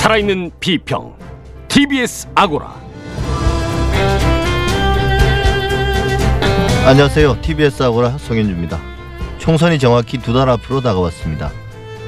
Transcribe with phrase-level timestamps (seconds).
[0.00, 1.14] 살아있는 비평
[1.68, 2.74] TBS 아고라
[6.86, 7.42] 안녕하세요.
[7.42, 8.80] TBS 아고라 송현주입니다.
[9.36, 11.50] 총선이 정확히 두 달 앞으로 다가왔습니다.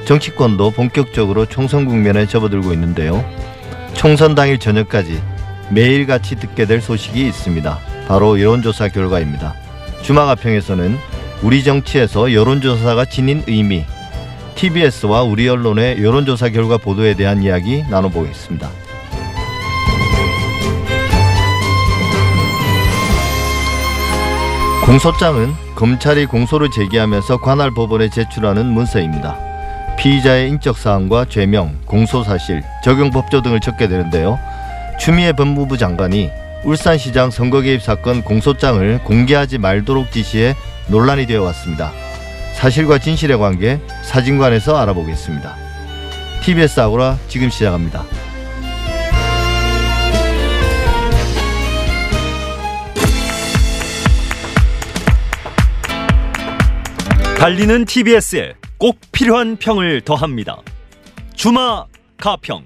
[0.05, 3.23] 정치권도 본격적으로 총선 국면에 접어들고 있는데요.
[3.93, 5.21] 총선 당일 저녁까지
[5.69, 7.77] 매일같이 듣게 될 소식이 있습니다.
[8.07, 9.53] 바로 여론조사 결과입니다.
[10.01, 10.97] 주마가평에서는
[11.43, 13.85] 우리 정치에서 여론조사가 지닌 의미,
[14.55, 18.69] TBS와 우리 언론의 여론조사 결과 보도에 대한 이야기 나눠보겠습니다.
[24.85, 29.37] 공소장은 검찰이 공소를 제기하면서 관할 법원에 제출하는 문서입니다.
[29.97, 34.37] 피의자의 인적 사항과 죄명, 공소 사실, 적용 법조 등을 적게 되는데요.
[34.99, 36.29] 추미애 법무부 장관이
[36.65, 40.55] 울산시장 선거 개입 사건 공소장을 공개하지 말도록 지시해
[40.87, 41.91] 논란이 되어 왔습니다.
[42.53, 45.55] 사실과 진실의 관계 사진관에서 알아보겠습니다.
[46.43, 48.05] TBS 아고라 지금 시작합니다.
[57.37, 60.57] 달리는 TBS에 꼭 필요한 평을 더합니다.
[61.35, 61.85] 주마
[62.17, 62.65] 가평.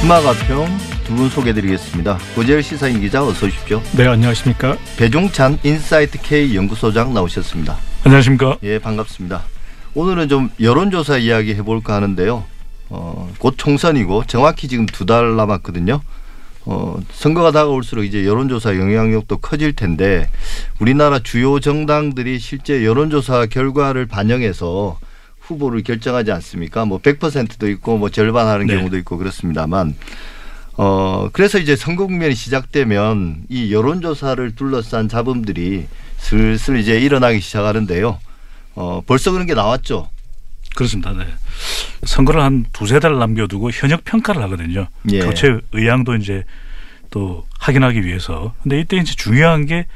[0.00, 2.18] 주마 가평 두 분 소개드리겠습니다.
[2.34, 3.82] 고재열 시사인 기자 어서 오십시오.
[3.96, 4.76] 네, 안녕하십니까?
[4.96, 7.76] 배종찬 인사이트 K 연구소장 나오셨습니다.
[8.04, 8.56] 안녕하십니까?
[8.62, 9.42] 예, 반갑습니다.
[9.94, 12.44] 오늘은 좀 여론조사 이야기 해볼까 하는데요.
[12.88, 16.00] 어, 곧 총선이고 정확히 지금 두 달 남았거든요.
[16.66, 20.28] 어, 선거가 다가올수록 이제 여론조사 영향력도 커질 텐데
[20.80, 24.98] 우리나라 주요 정당들이 실제 여론조사 결과를 반영해서
[25.40, 26.86] 후보를 결정하지 않습니까?
[26.86, 28.76] 뭐 100%도 있고 뭐 절반 하는 네.
[28.76, 29.94] 경우도 있고 그렇습니다만
[30.76, 35.86] 어, 그래서 이제 선거 국면이 시작되면 이 여론조사를 둘러싼 잡음들이
[36.18, 38.18] 슬슬 이제 일어나기 시작하는데요.
[38.74, 40.08] 어, 벌써 그런 게 나왔죠.
[40.74, 41.12] 그렇습니다.
[41.12, 41.26] 네.
[42.04, 44.88] 선거를 한 두세 달 남겨두고 현역 평가를 하거든요.
[45.12, 45.20] 예.
[45.20, 46.42] 교체 의향도 이제
[47.10, 48.54] 또 확인하기 위해서.
[48.62, 49.86] 근데 이때 이제 중요한 게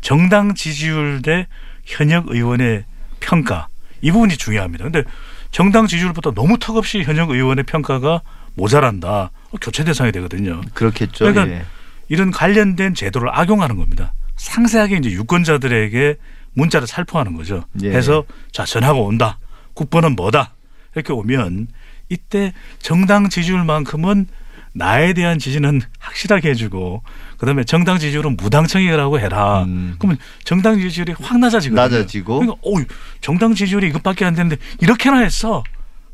[0.00, 1.48] 정당 지지율 대
[1.84, 2.84] 현역 의원의
[3.18, 3.66] 평가.
[4.00, 4.84] 이 부분이 중요합니다.
[4.84, 5.02] 근데
[5.50, 8.22] 정당 지지율보다 너무 턱없이 현역 의원의 평가가
[8.54, 9.32] 모자란다.
[9.60, 10.60] 교체 대상이 되거든요.
[10.74, 11.24] 그렇겠죠.
[11.24, 11.64] 그러니까 예.
[12.08, 14.14] 이런 관련된 제도를 악용하는 겁니다.
[14.36, 16.16] 상세하게 이제 유권자들에게
[16.54, 17.64] 문자를 살포하는 거죠.
[17.82, 17.90] 예.
[17.90, 19.38] 해서 자 전화가 온다.
[19.74, 20.54] 국번은 뭐다.
[20.94, 21.68] 이렇게 오면
[22.08, 24.26] 이때 정당 지지율만큼은
[24.72, 27.02] 나에 대한 지지는 확실하게 해주고
[27.38, 29.64] 그다음에 정당 지지율은 무당청이라고 해라.
[29.64, 29.96] 음.
[29.98, 31.80] 그러면 정당 지지율이 확 낮아지거든요.
[31.80, 32.40] 낮아지고.
[32.40, 32.76] 그러니까 오
[33.20, 35.64] 정당 지지율이 이것밖에 안 되는데 이렇게나 했어.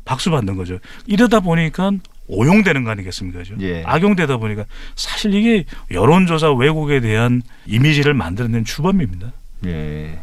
[0.05, 0.79] 박수 받는 거죠.
[1.05, 1.91] 이러다 보니까
[2.27, 3.39] 오용되는 거 아니겠습니까?
[3.39, 3.55] 그죠?
[3.61, 3.83] 예.
[3.85, 4.65] 악용되다 보니까
[4.95, 9.31] 사실 이게 여론조사 왜곡에 대한 이미지를 만들어낸 추범입니다.
[9.65, 10.19] 예.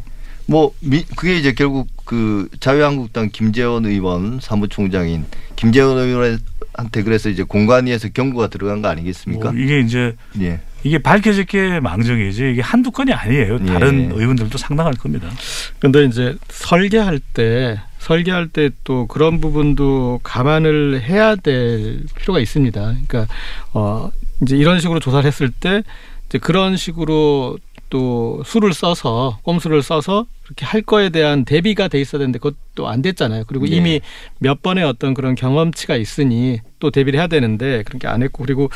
[0.47, 5.25] 뭐 미, 그게 이제 결국 그 자유한국당 김재원 의원 사무총장인
[5.56, 9.53] 김재원 의원한테 그래서 이제 공관위에서 경고가 들어간 거 아니겠습니까?
[9.53, 10.60] 뭐 이게 이제 예.
[10.82, 13.59] 이게 밝혀질 게 망정이지 이게 한두 건이 아니에요.
[13.62, 13.66] 예.
[13.66, 15.31] 다른 의원들도 상당할 겁니다.
[15.78, 22.81] 근데 이제 설계할 때 설계할 때 또 그런 부분도 감안을 해야 될 필요가 있습니다.
[22.81, 23.26] 그러니까
[23.72, 24.10] 어
[24.42, 25.82] 이제 이런 식으로 조사를 했을 때
[26.28, 27.59] 이제 그런 식으로
[27.91, 33.00] 또 수를 써서 꼼수를 써서 그렇게 할 거에 대한 대비가 돼 있어야 되는데 그것도 안
[33.03, 33.44] 됐잖아요.
[33.47, 33.76] 그리고 네.
[33.76, 34.00] 이미
[34.38, 38.69] 몇 번의 어떤 그런 경험치가 있으니 또 대비를 해야 되는데 그런 게 안 했고 그리고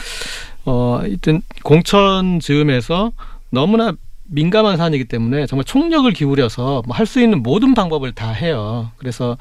[0.65, 3.13] 어 하여튼 공천 즈음에서
[3.51, 3.93] 너무나
[4.31, 8.91] 민감한 사안이기 때문에 정말 총력을 기울여서 뭐 할 수 있는 모든 방법을 다 해요.
[8.99, 9.37] 그래서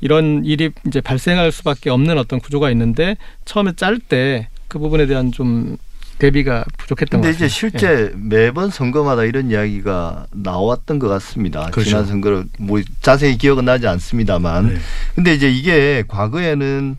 [0.00, 5.30] 이런 일이 이제 발생할 수밖에 없는 어떤 구조가 있는데 처음에 짤 때 그 부분에 대한
[5.30, 5.76] 좀
[6.18, 7.46] 대비가 부족했던 것 근데 같습니다.
[7.46, 11.66] 이제 실제 매번 선거마다 이런 이야기가 나왔던 것 같습니다.
[11.70, 11.90] 그렇죠.
[11.90, 14.76] 지난 선거를 뭐 자세히 기억은 나지 않습니다만, 네.
[15.14, 16.96] 근데 이제 이게 과거에는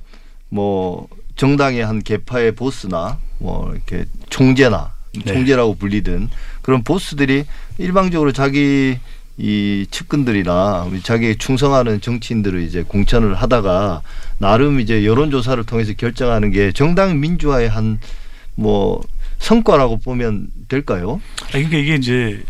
[0.47, 4.94] 뭐 정당의 한 계파의 보스나 뭐 이렇게 총재나
[5.25, 5.34] 네.
[5.34, 6.29] 총재라고 불리든
[6.66, 7.46] 그런 보스들이
[7.78, 8.97] 일방적으로 자기
[9.38, 14.02] 이 측근들이나 자기에 충성하는 정치인들을 이제 공천을 하다가
[14.40, 18.00] 나름 이제 여론조사를 통해서 결정하는 게 정당 민주화의 한
[18.58, 19.03] 뭐
[19.40, 21.20] 성과라고 보면 될까요?
[21.44, 22.41] 아, 그러니까 이게 이제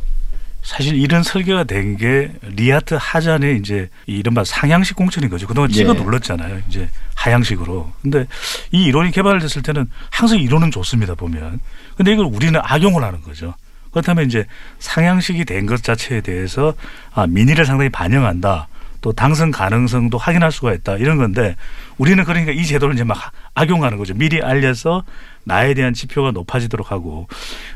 [0.62, 5.48] 사실 이런 설계가 된 게 리아트 하잔의 이제 이 이른바 상향식 공천인 거죠.
[5.48, 6.00] 그동안 찍어 예.
[6.00, 6.62] 눌렀잖아요.
[6.70, 7.92] 이제 하향식으로.
[8.04, 8.28] 근데
[8.72, 11.16] 이 이론이 개발됐을 때는 항상 이론은 좋습니다.
[11.16, 11.60] 보면.
[11.98, 13.56] 근데 이걸 우리는 악용을 하는 거죠.
[13.96, 14.46] 그렇다면 이제
[14.80, 16.74] 상향식이 된 것 자체에 대해서
[17.14, 18.68] 아, 민의를 상당히 반영한다.
[19.02, 20.98] 또 당선 가능성도 확인할 수가 있다.
[20.98, 21.56] 이런 건데
[21.98, 24.14] 우리는 그러니까 이 제도를 이제 막 악용하는 거죠.
[24.14, 25.04] 미리 알려서
[25.46, 27.28] 나에 대한 지표가 높아지도록 하고.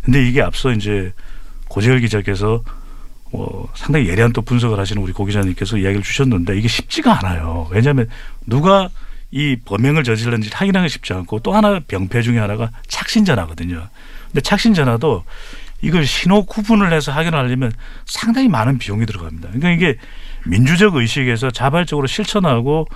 [0.03, 1.13] 근데 이게 앞서 이제
[1.69, 2.63] 고재열 기자께서
[3.31, 7.67] 어, 상당히 예리한 또 분석을 하시는 우리 고 기자님께서 이야기를 주셨는데 이게 쉽지가 않아요.
[7.71, 8.09] 왜냐하면
[8.45, 8.89] 누가
[9.31, 13.87] 이 범행을 저질렀는지 확인하기 쉽지 않고 또 하나 병폐 중에 하나가 착신 전화거든요.
[14.27, 15.23] 근데 착신 전화도
[15.81, 17.71] 이걸 신호 구분을 해서 확인하려면
[18.05, 19.49] 상당히 많은 비용이 들어갑니다.
[19.53, 19.97] 그러니까 이게
[20.45, 22.87] 민주적 의식에서 자발적으로 실천하고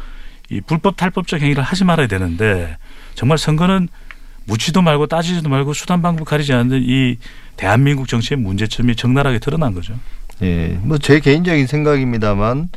[0.50, 2.77] 이 불법 탈법적 행위를 하지 말아야 되는데
[3.15, 3.88] 정말 선거는
[4.45, 7.18] 묻지도 말고 따지지도 말고 수단 방법 가리지 않는 이
[7.56, 9.94] 대한민국 정치의 문제점이 적나라하게 드러난 거죠.
[10.41, 12.69] 예, 뭐 제 개인적인 생각입니다만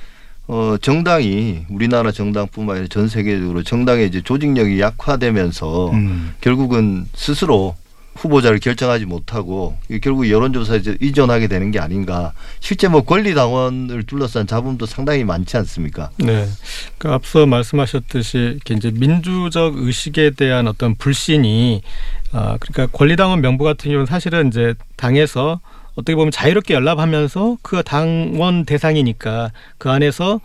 [0.46, 6.34] 어 정당이 우리나라 정당뿐만 아니라 전 세계적으로 정당의 이제 조직력이 약화되면서 음.
[6.40, 7.74] 결국은 스스로
[8.16, 12.32] 후보자를 결정하지 못하고 결국 여론조사에 이제 의존하게 되는 게 아닌가.
[12.60, 16.10] 실제 뭐 권리당원을 둘러싼 잡음도 상당히 많지 않습니까?
[16.18, 16.46] 네.
[16.98, 21.82] 그 앞서 말씀하셨듯이 이제 민주적 의식에 대한 어떤 불신이
[22.32, 25.60] 아 그러니까 권리당원 명부 같은 경우는 사실은 이제 당에서
[25.94, 30.40] 어떻게 보면 자유롭게 연락하면서 그 당원 대상이니까 그 안에서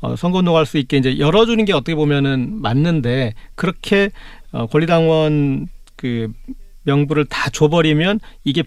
[0.00, 4.10] 어, 선거 운동할 수 있게 이제 열어주는 게 어떻게 보면은 맞는데 그렇게
[4.52, 6.32] 어, 권리당원 그
[6.86, 8.62] 명부를 다 줘버리면 이게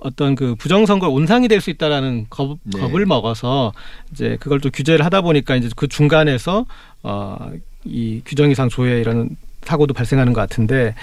[0.00, 2.80] 어떤 그 부정선거 온상이 될 수 있다라는 겁, 네.
[2.80, 3.72] 겁을 먹어서
[4.12, 6.66] 이제 그걸 또 규제를 하다 보니까 이제 그 중간에서
[7.02, 7.50] 어
[7.84, 9.30] 이 규정 이상 조회 이런
[9.62, 10.94] 사고도 발생하는 것 같은데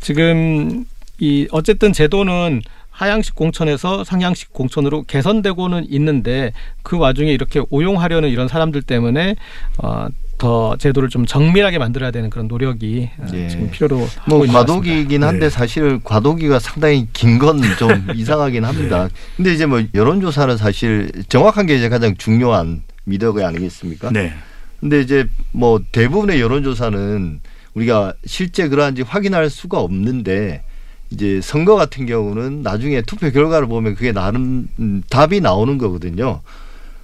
[0.00, 0.84] 지금
[1.18, 2.62] 이 어쨌든 제도는
[3.02, 6.52] 하향식 공천에서 상향식 공천으로 개선되고는 있는데
[6.84, 9.36] 그 와중에 이렇게 오용하려는 이런 사람들 때문에
[9.78, 10.08] 어
[10.38, 13.46] 더 제도를 좀 정밀하게 만들어야 되는 그런 노력이 어, 예.
[13.46, 14.44] 지금 필요로 하고 뭐.
[14.44, 15.50] 과도기이긴 한데 네.
[15.50, 19.08] 사실 과도기가 상당히 긴 건 좀 이상하긴 합니다.
[19.36, 24.10] 근데 이제 뭐 여론조사는 사실 정확한 게 이제 가장 중요한 미덕이 아니겠습니까?
[24.10, 24.32] 네.
[24.80, 27.38] 근데 이제 뭐 대부분의 여론조사는
[27.74, 30.64] 우리가 실제 그러한지 확인할 수가 없는데
[31.12, 36.40] 이제 선거 같은 경우는 나중에 투표 결과를 보면 그게 나름 음, 답이 나오는 거거든요.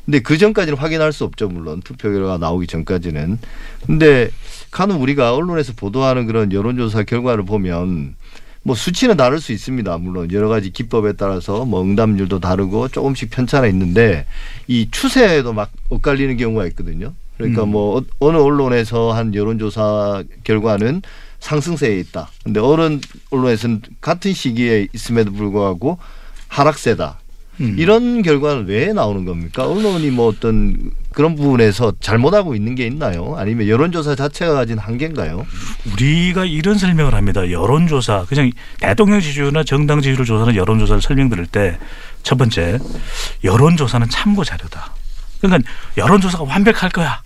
[0.07, 3.39] 근데 그 전까지는 확인할 수 없죠, 물론 투표 결과가 나오기 전까지는.
[3.87, 4.31] 근데
[4.71, 8.15] 간혹 우리가 언론에서 보도하는 그런 여론조사 결과를 보면
[8.63, 9.99] 뭐 수치는 다를 수 있습니다.
[9.99, 14.25] 물론 여러 가지 기법에 따라서 뭐 응답률도 다르고 조금씩 편차가 있는데
[14.67, 17.13] 이 추세에도 막 엇갈리는 경우가 있거든요.
[17.37, 17.69] 그러니까 음.
[17.71, 21.03] 뭐 어- 어느 언론에서 한 여론조사 결과는
[21.41, 22.29] 상승세에 있다.
[22.45, 22.99] 근데 어느
[23.31, 25.99] 언론에서는 같은 시기에 있음에도 불구하고
[26.49, 27.19] 하락세다.
[27.61, 27.75] 음.
[27.77, 29.67] 이런 결과는 왜 나오는 겁니까?
[29.67, 33.35] 언론이 뭐 어떤 그런 부분에서 잘못하고 있는 게 있나요?
[33.37, 35.45] 아니면 여론조사 자체가 가진 한계인가요?
[35.93, 37.51] 우리가 이런 설명을 합니다.
[37.51, 41.79] 여론조사 그냥 대통령 지지율이나 정당 지지율을 조사하는 여론조사를 설명드릴 때
[42.23, 42.79] 첫 번째
[43.45, 44.93] 여론조사는 참고 자료다.
[45.41, 47.23] 그러니까 여론조사가 완벽할 거야.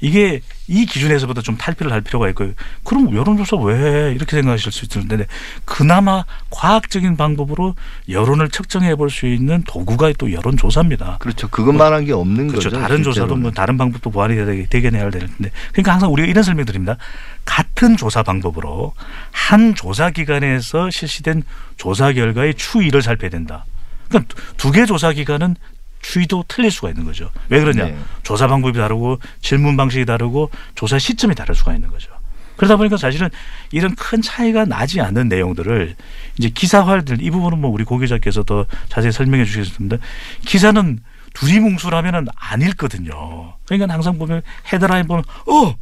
[0.00, 2.52] 이게 이 기준에서부터 좀 탈피를 할 필요가 있고요.
[2.84, 5.26] 그럼 여론조사 왜 이렇게 생각하실 수 있는데
[5.64, 7.74] 그나마 과학적인 방법으로
[8.08, 11.18] 여론을 측정해 볼 수 있는 도구가 또 여론조사입니다.
[11.20, 11.48] 그렇죠.
[11.48, 12.70] 그것만 한 게 없는 그렇죠.
[12.70, 12.80] 거죠.
[12.80, 13.42] 다른 조사도 실제로는.
[13.42, 16.96] 뭐 다른 방법도 보완이 되게- 되겠네야 되는데 그러니까 항상 우리가 이런 설명 드립니다.
[17.44, 18.94] 같은 조사 방법으로
[19.32, 21.42] 한 조사 기관에서 실시된
[21.76, 23.64] 조사 결과의 추이를 살펴야 된다.
[24.08, 25.56] 그러니까 두 개 조사 기관은
[26.02, 27.30] 추이도 틀릴 수가 있는 거죠.
[27.48, 27.84] 왜 그러냐?
[27.84, 27.98] 네.
[28.22, 32.10] 조사 방법이 다르고 질문 방식이 다르고 조사 시점이 다를 수가 있는 거죠.
[32.56, 33.30] 그러다 보니까 사실은
[33.72, 35.96] 이런 큰 차이가 나지 않는 내용들을
[36.38, 39.96] 이제 기사화들 이 부분은 뭐 우리 고 기자께서 더 자세히 설명해 주시겠습니다.
[40.44, 41.00] 기사는
[41.32, 43.54] 두리뭉술하면은 안 읽거든요.
[43.64, 45.74] 그러니까 항상 보면 헤드라인 보면 어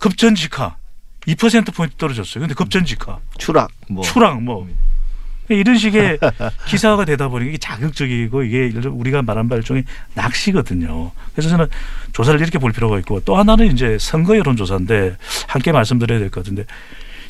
[0.00, 0.76] 급전직하
[1.28, 2.40] 2% 포인트 떨어졌어요.
[2.40, 4.68] 근데 급전직하 추락 뭐 추락 뭐
[5.48, 6.18] 이런 식의
[6.66, 9.84] 기사가 되다 보니 이게 자극적이고 이게 우리가 말한 바 일종의
[10.14, 11.12] 낚시거든요.
[11.32, 11.66] 그래서 저는
[12.12, 16.64] 조사를 이렇게 볼 필요가 있고 또 하나는 이제 선거 여론조사인데 함께 말씀드려야 될 것 같은데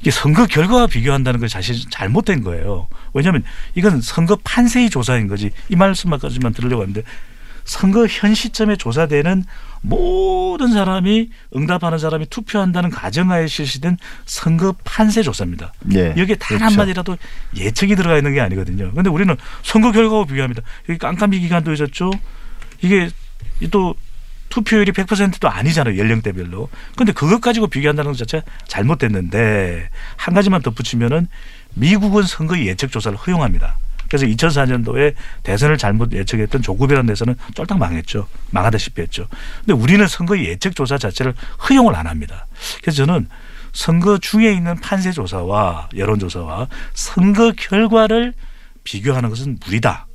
[0.01, 2.87] 이게 선거 결과와 비교한다는 건 사실 잘못된 거예요.
[3.15, 3.43] 왜냐하면
[3.75, 7.03] 이건 선거 판세의 조사인 거지 이 말씀까지만 들으려고 하는데
[7.67, 9.45] 선거 현 시점에 조사되는
[9.83, 15.73] 모든 사람이 응답하는 사람이 투표한다는 가정하에 실시된 선거 판세 조사입니다.
[15.81, 16.15] 네.
[16.17, 16.65] 여기에 단 그렇죠.
[16.65, 17.19] 한마디라도
[17.57, 18.93] 예측이 들어가 있는 게 아니거든요.
[18.95, 20.63] 근데 우리는 선거 결과와 비교합니다.
[20.89, 22.11] 여기 깜깜이 기간도 있었죠.
[22.81, 23.11] 이게
[23.71, 23.95] 또
[24.49, 25.99] 투표율이 100%도 아니잖아요.
[25.99, 26.69] 연령대별로.
[26.97, 31.29] 근데 그것 가지고 비교한다는 것 자체가 잘못됐는데 한 가지만 덧붙이면은
[31.75, 33.77] 미국은 선거 예측 조사를 허용합니다.
[34.17, 38.27] 그래서 2004년도에 대선을 잘못 예측했던 조국이라는 데서는 쫄딱 망했죠.
[38.51, 39.29] 망하다시피 했죠.
[39.61, 41.35] 근데 우리는 선거 예측 조사 자체를
[41.69, 42.47] 허용을 안 합니다.
[42.81, 43.29] 그래서 저는
[43.73, 48.33] 선거 중에 있는 판세 조사와 여론 조사와 선거 결과를
[48.85, 50.07] 비교하는 것은 무리다.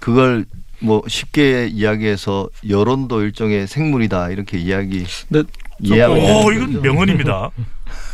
[0.00, 0.44] 그걸
[0.80, 5.48] 뭐 쉽게 이야기해서 여론도 일종의 생물이다 이렇게 이야기 근데
[5.80, 6.14] 이해하고
[6.46, 6.82] 오, 이건.
[6.82, 7.50] 명언입니다.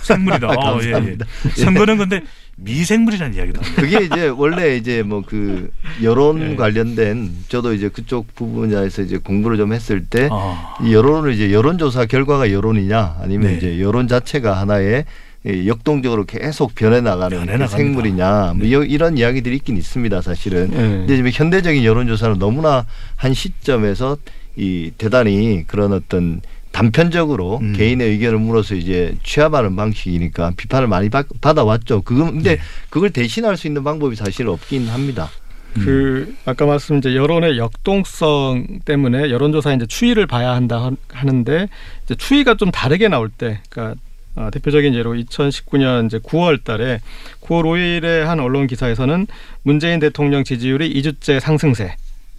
[0.02, 0.48] 생물이다.
[0.48, 0.92] 어, 예, 예.
[0.92, 1.26] 감사합니다.
[1.56, 2.22] 선거는 근데
[2.56, 3.82] 미생물이라는 이야기도 합니다.
[3.82, 5.70] 그게 이제 원래 이제 뭐 그
[6.02, 6.56] 여론 네.
[6.56, 12.06] 관련된 저도 이제 그쪽 부분에서 이제 공부를 좀 했을 때 아, 이 여론을 이제 여론조사
[12.06, 13.56] 결과가 여론이냐 아니면 네.
[13.56, 15.04] 이제 여론 자체가 하나의
[15.46, 17.76] 이 역동적으로 계속 변해 나가는 변해 그 나갑니다.
[17.76, 18.68] 생물이냐 뭐 네.
[18.68, 20.76] 이- 이런 이야기들이 있긴 있습니다 사실은 네.
[20.76, 24.16] 근데 지금 현대적인 여론조사는 너무나 한 시점에서
[24.56, 26.40] 이 대단히 그런 어떤
[26.74, 27.72] 단편적으로 음.
[27.72, 32.02] 개인의 의견을 물어서 이제 취합하는 방식이니까 비판을 많이 받, 받아왔죠.
[32.02, 32.62] 그거 근데 네.
[32.90, 35.30] 그걸 대신할 수 있는 방법이 사실 없긴 합니다.
[35.74, 41.68] 그 아까 말씀 이제 여론의 역동성 때문에 여론조사 이제 추이를 봐야 한다 하- 하는데
[42.04, 44.00] 이제 추이가 좀 다르게 나올 때, 그러니까
[44.36, 46.98] 어, 대표적인 예로 2019년 이제 9월달에
[47.40, 49.26] 9월 5일에 한 언론 기사에서는
[49.62, 51.94] 문재인 대통령 지지율이 2주째 상승세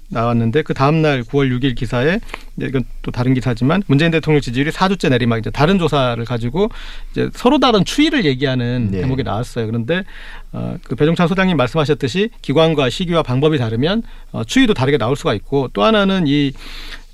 [0.09, 2.19] 나왔는데 그 다음 날 9월 6일 기사에
[2.61, 6.69] 이건 또 다른 기사지만 문재인 대통령 지지율이 4주째 내리막 이제 다른 조사를 가지고
[7.11, 9.01] 이제 서로 다른 추이를 얘기하는 네.
[9.01, 9.65] 대목이 나왔어요.
[9.65, 10.03] 그런데
[10.51, 15.69] 어, 그 배종찬 소장님 말씀하셨듯이 기관과 시기와 방법이 다르면 어, 추이도 다르게 나올 수가 있고
[15.73, 16.53] 또 하나는 이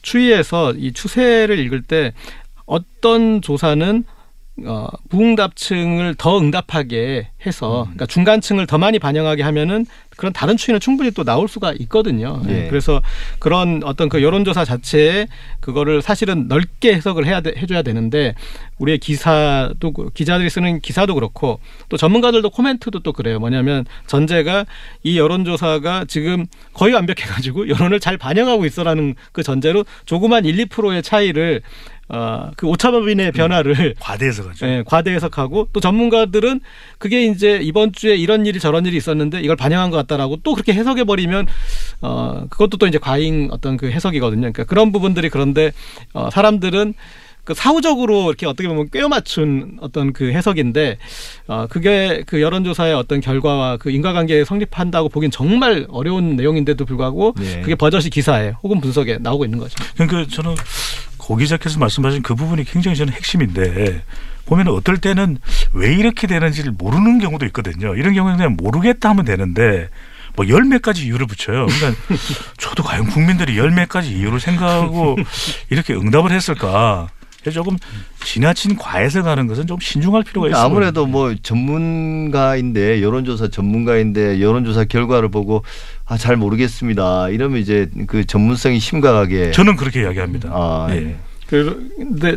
[0.02, 2.14] 추이에서 이 추세를 읽을 때
[2.66, 4.04] 어떤 조사는
[4.66, 9.86] 어, 부응답층을 더 응답하게 해서 그러니까 중간층을 더 많이 반영하게 하면은
[10.18, 12.42] 그런 다른 추이는 충분히 또 나올 수가 있거든요.
[12.48, 12.68] 예.
[12.70, 13.02] 그래서
[13.40, 15.28] 그런 어떤 그 여론조사 자체에
[15.62, 18.36] 그거를 사실은 넓게 해석을 해야 돼, 해줘야 되는데
[18.78, 23.40] 우리의 기사도 그- 기자들이 쓰는 기사도 그렇고 또 전문가들도 코멘트도 또 그래요.
[23.40, 24.66] 뭐냐면 전제가
[25.02, 31.62] 이 여론조사가 지금 거의 완벽해가지고 여론을 잘 반영하고 있어라는 그 전제로 조그만 1, 2%의 차이를
[32.14, 34.70] 어, 그 오차범위의 변화를 과대해서 가지고.
[34.70, 36.60] 예, 과대 해석하고 또 전문가들은
[36.98, 40.74] 그게 이제 이번 주에 이런 일이 저런 일이 있었는데 이걸 반영한 것 같다라고 또 그렇게
[40.74, 41.48] 해석해 버리면
[42.02, 44.42] 어 그것도 또 이제 과잉 어떤 그 해석이거든요.
[44.42, 45.72] 그러니까 그런 부분들이 그런데
[46.14, 46.96] 어 사람들은
[47.44, 50.98] 그 사후적으로 이렇게 어떻게 보면 꿰어 맞춘 어떤 그 해석인데
[51.48, 57.62] 어 그게 그 여론조사의 어떤 결과와 그 인과관계에 성립한다고 보기엔 정말 어려운 내용인데도 불구하고 네.
[57.62, 59.76] 그게 버젓이 기사에 혹은 분석에 나오고 있는 거죠.
[59.96, 60.56] 그러니까 저는
[61.32, 64.04] 고 기 자께서 말씀하신 그 부분이 굉장히 저는 핵심인데
[64.46, 65.38] 보면 어떨 때는
[65.72, 67.96] 왜 이렇게 되는지를 모르는 경우도 있거든요.
[67.96, 69.88] 이런 경우는 그냥 모르겠다 하면 되는데
[70.36, 71.68] 뭐 열몇 가지 이유를 붙여요.
[71.68, 72.04] 그러니까
[72.58, 75.16] 저도 과연 국민들이 열몇 가지 이유를 생각하고
[75.70, 77.08] 이렇게 응답을 했을까?
[77.42, 77.76] 그래서 조금
[78.24, 80.62] 지나친 과해석하는 것은 좀 신중할 필요가 있어요.
[80.64, 85.64] 아무래도 뭐 전문가인데 여론조사 전문가인데 여론조사 결과를 보고
[86.06, 87.30] 아 잘 모르겠습니다.
[87.30, 90.50] 이러면 이제 그 전문성이 심각하게 저는 그렇게 이야기합니다.
[90.52, 90.96] 아, 예.
[90.98, 91.16] 예.
[91.48, 92.36] 그런데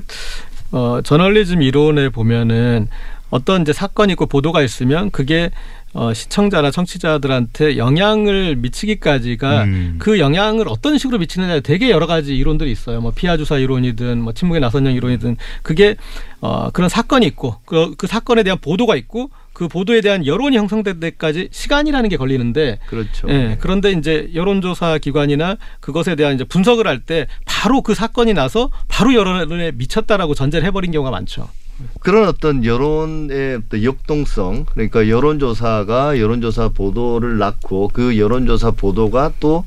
[0.70, 2.88] 어 저널리즘 이론에 보면은
[3.30, 5.50] 어떤 이제 사건이 있고 보도가 있으면 그게
[5.94, 9.96] 어 시청자나 청취자들한테 영향을 미치기까지가 음.
[9.98, 13.00] 그 영향을 어떤 식으로 미치느냐에 되게 여러 가지 이론들이 있어요.
[13.00, 15.94] 뭐 피하 주사 이론이든 뭐 침묵의 나선형 이론이든 그게
[16.40, 20.98] 어 그런 사건이 있고 그, 그 사건에 대한 보도가 있고 그 보도에 대한 여론이 형성될
[20.98, 23.28] 때까지 시간이라는 게 걸리는데 그렇죠.
[23.28, 28.70] 예, 그런데 이제 여론조사 기관이나 그것에 대한 이제 분석을 할 때 바로 그 사건이 나서
[28.88, 31.48] 바로 여론에 미쳤다라고 전제를 해버린 경우가 많죠.
[32.00, 39.64] 그런 어떤 여론의 어떤 역동성 그러니까 여론조사가 여론조사 보도를 낳고 그 여론조사 보도가 또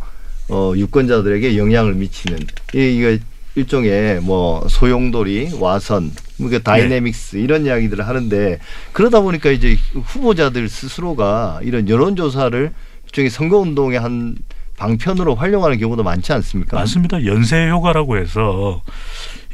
[0.50, 2.40] 어, 유권자들에게 영향을 미치는
[2.74, 3.18] 이 이거
[3.56, 8.60] 일종의 뭐 소용돌이 와선 그 다이내믹스 이런 이야기들을 하는데
[8.94, 12.72] 그러다 보니까 이제 후보자들 스스로가 이런 여론조사를
[13.06, 14.36] 일종의 선거운동의 한
[14.78, 16.78] 방편으로 활용하는 경우도 많지 않습니까?
[16.78, 17.26] 맞습니다.
[17.26, 18.84] 연쇄 효과라고 해서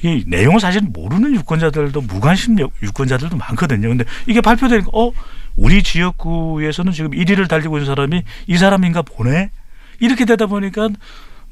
[0.04, 3.88] 이 내용을 사실 모르는 유권자들도 무관심 유- 유권자들도 많거든요.
[3.90, 5.12] 근데 이게 발표되니까 어
[5.56, 9.52] 우리 지역구에서는 지금 1위를 달리고 있는 사람이 이 사람인가 보네.
[10.00, 10.90] 이렇게 되다 보니까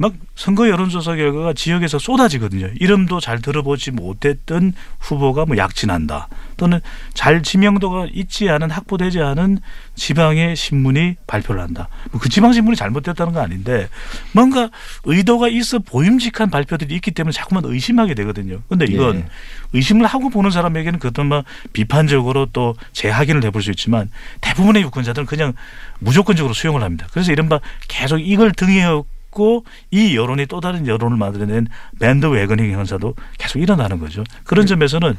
[0.02, 2.72] 막 선거 여론조사 결과가 지역에서 쏟아지거든요.
[2.80, 6.28] 이름도 잘 들어보지 못했던 후보가 뭐 약진한다.
[6.58, 6.80] 또는
[7.14, 9.60] 잘 지명도가 있지 않은 확보되지 않은
[9.96, 11.88] 지방의 신문이 발표를 한다.
[12.12, 13.90] 뭐 그 지방 신문이 잘못됐다는 거 아닌데
[14.32, 14.72] 뭔가
[15.04, 18.62] 의도가 있어 보임직한 발표들이 있기 때문에 자꾸만 의심하게 되거든요.
[18.70, 19.26] 근데 이건 예.
[19.74, 21.44] 의심을 하고 보는 사람에게는 그것도 뭐
[21.74, 24.10] 비판적으로 또 재확인을 해볼 수 있지만
[24.42, 25.54] 대부분의 유권자들은 그냥
[26.00, 27.06] 무조건적으로 수용을 합니다.
[27.12, 28.84] 그래서 이른바 계속 이걸 등에
[29.32, 31.68] 업고 이 여론이 또 다른 여론을 만들어낸
[32.00, 34.24] 밴드 웨거닝 현상도 계속 일어나는 거죠.
[34.44, 35.18] 그런 점에서는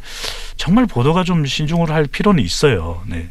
[0.56, 3.02] 정말 보도가 좀 신중을 할 필요는 있어요.
[3.08, 3.30] 네.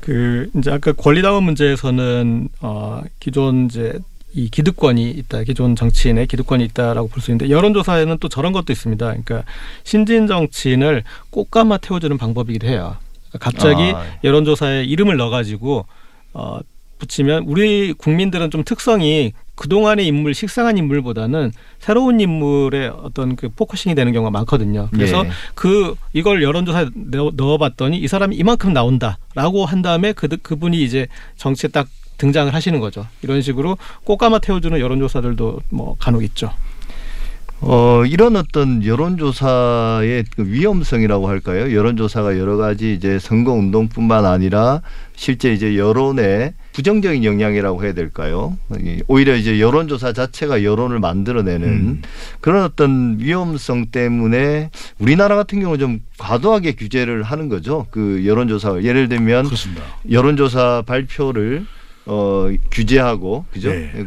[0.00, 3.98] 그 이제 아까 권리당원 문제에서는 어 기존 이제
[4.34, 9.06] 이 기득권이 있다, 기존 정치인의 기득권이 있다라고 볼 수 있는데 여론조사에는 또 저런 것도 있습니다.
[9.06, 9.42] 그러니까
[9.84, 12.96] 신진 정치인을 꽃가마 태워주는 방법이기도 해요.
[13.30, 14.04] 그러니까 갑자기 아.
[14.24, 15.86] 여론조사에 이름을 넣어가지고
[16.34, 16.60] 어
[16.98, 21.50] 붙이면 우리 국민들은 좀 특성이 그동안의 인물, 식상한 인물보다는
[21.80, 24.88] 새로운 인물의 어떤 그 focusing이 되는 경우가 많거든요.
[24.92, 25.30] 그래서 예.
[25.56, 31.08] 그 이걸 여론조사에 넣- 넣어 봤더니 이 사람이 이만큼 나온다라고 한 다음에 그 그분이 이제
[31.36, 31.88] 정치에 딱
[32.18, 33.06] 등장을 하시는 거죠.
[33.22, 36.52] 이런 식으로 꽃가마 태워주는 여론조사들도 뭐 간혹 있죠.
[37.60, 41.74] 어, 이런 어떤 여론조사의 그 위험성이라고 할까요?
[41.74, 44.82] 여론조사가 여러 가지 이제 선거운동뿐만 아니라
[45.16, 48.56] 실제 이제 여론의 부정적인 영향이라고 해야 될까요?
[48.78, 52.02] 이 오히려 이제 여론조사 자체가 여론을 만들어내는 음.
[52.40, 57.86] 그런 어떤 위험성 때문에 우리나라 같은 경우 좀 과도하게 규제를 하는 거죠.
[57.90, 59.82] 그 여론조사 예를 들면 그렇습니다.
[60.08, 61.66] 여론조사 발표를
[62.06, 63.70] 어 규제하고 그죠?
[63.70, 64.06] 네.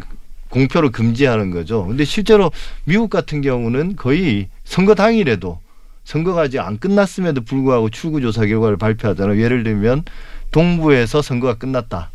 [0.51, 1.85] 공표를 금지하는 거죠.
[1.85, 2.51] 근데 실제로
[2.83, 5.59] 미국 같은 경우는 거의 선거 당일에도
[6.03, 9.41] 선거가 아직 안 끝났음에도 불구하고 출구조사 결과를 발표하잖아요.
[9.41, 10.03] 예를 들면
[10.51, 12.11] 동부에서 선거가 끝났다.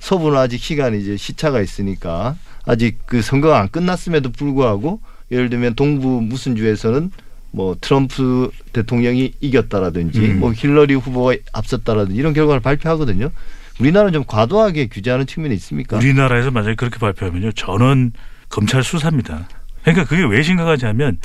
[0.00, 5.00] 서부는 아직 시간이 이제 시차가 있으니까 아직 그 선거가 안 끝났음에도 불구하고
[5.32, 7.10] 예를 들면 동부 무슨 주에서는
[7.50, 10.40] 뭐 트럼프 대통령이 이겼다라든지 음.
[10.40, 13.30] 뭐 힐러리 후보가 앞섰다라든지 이런 결과를 발표하거든요.
[13.80, 15.96] 우리나라는 좀 과도하게 규제하는 측면이 있습니까?
[15.96, 18.12] 우리나라에서 만약에 그렇게 발표하면요, 저는
[18.48, 19.48] 검찰 수사입니다.
[19.82, 21.18] 그러니까 그게 왜 심각하냐면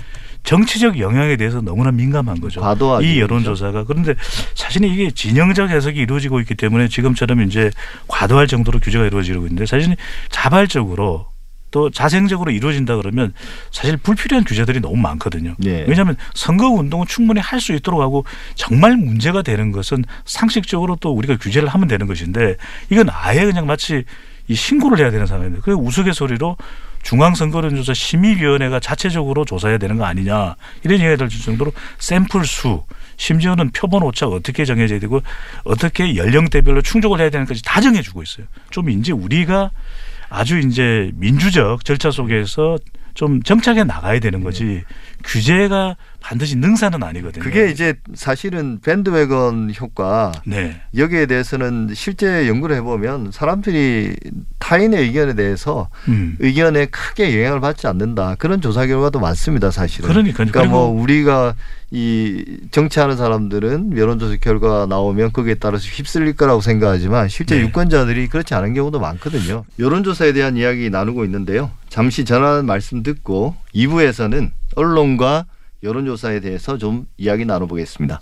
[0.44, 2.62] 정치적 영향에 대해서 너무나 민감한 거죠.
[2.62, 4.14] 과도하게 이 여론조사가 그런데
[4.56, 7.72] 사실은 이게 진영적 해석이 이루어지고 있기 때문에 지금처럼 이제
[8.08, 9.96] 과도할 정도로 규제가 이루어지고 있는데 사실은
[10.30, 11.28] 자발적으로
[11.74, 13.34] 또 자생적으로 이루어진다 그러면
[13.72, 15.56] 사실 불필요한 규제들이 너무 많거든요.
[15.58, 15.84] 네.
[15.88, 18.26] 왜냐하면 선거 운동은 충분히 할 수 있도록 하고
[18.56, 22.58] 정말 문제가 되는 것은 상식적으로 또 우리가 규제를 하면 되는 것인데
[22.90, 24.04] 이건 아예 그냥 마치
[24.50, 26.58] 이 신고를 해야 되는 상황인데 그 우스갯소리로
[27.04, 32.84] 중앙선거론조사 심의위원회가 자체적으로 조사해야 되는 거 아니냐 이런 얘기가 될 정도로 샘플 수
[33.16, 35.22] 심지어는 표본 오차가 어떻게 정해져야 되고
[35.64, 38.46] 어떻게 연령대별로 충족을 해야 되는까지 다 정해주고 있어요.
[38.72, 39.72] 좀 이제 우리가
[40.34, 42.80] 아주 이제 민주적 절차 속에서
[43.14, 44.84] 좀 정착해 나가야 되는 거지
[45.24, 47.44] 규제가 반드시 능사는 아니거든요.
[47.44, 50.82] 그게 이제 사실은 밴드웨건 효과 네.
[50.98, 54.16] 여기에 대해서는 실제 연구를 해보면 사람들이
[54.64, 56.38] 타인의 의견에 대해서 음.
[56.40, 60.48] 의견에 크게 영향을 받지 않는다 그런 조사 결과도 많습니다 사실은 그러니까요.
[60.50, 61.56] 그러니까 뭐 우리가
[61.92, 67.62] 이 정치하는 사람들은 여론조사 결과 나오면 거기에 따라서 휩쓸릴 거라고 생각하지만 실제 네.
[67.64, 74.50] 유권자들이 그렇지 않은 경우도 많거든요 여론조사에 대한 이야기 나누고 있는데요 잠시 전화 말씀 듣고 2부에서는
[74.78, 75.46] 언론과
[75.84, 78.22] 여론조사에 대해서 좀 이야기 나눠보겠습니다.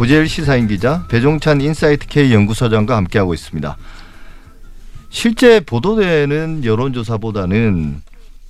[0.00, 3.76] 고재열 시사인 기자 배종찬 인사이트 K 연구소장과 함께하고 있습니다.
[5.10, 8.00] 실제 보도되는 여론조사보다는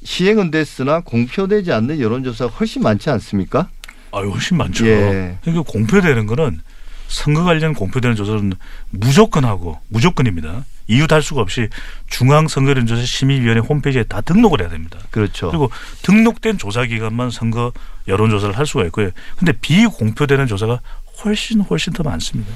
[0.05, 3.69] 시행은 됐으나 공표되지 않는 여론조사가 훨씬 많지 않습니까?
[4.13, 4.87] 아유 훨씬 많죠.
[4.87, 5.39] 예.
[5.43, 6.61] 그러니까 공표되는 거는
[7.09, 8.53] 선거 관련 공표되는 조사는
[8.91, 10.65] 무조건 하고 무조건입니다.
[10.87, 11.69] 이유 달 수가 없이
[12.11, 15.01] 중앙선거론조사 심의위원회 홈페이지에 다 등록을 해야 됩니다.
[15.11, 15.49] 그렇죠.
[15.49, 17.73] 그리고 등록된 조사 기관만 선거
[18.07, 19.11] 여론조사를 할 수가 있고요.
[19.37, 20.79] 근데 비공표되는 조사가
[21.25, 22.53] 훨씬 훨씬 더 많습니다.